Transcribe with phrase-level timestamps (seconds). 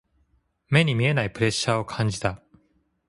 [0.69, 2.41] 目に見えないプレッシャーを感じた。